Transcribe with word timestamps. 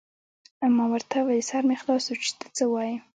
ما 0.75 0.85
ورته 0.93 1.15
وویل: 1.19 1.47
سر 1.49 1.63
مې 1.67 1.75
خلاص 1.81 2.03
شو، 2.07 2.15
چې 2.23 2.31
ته 2.39 2.47
څه 2.57 2.63
وایې. 2.71 2.97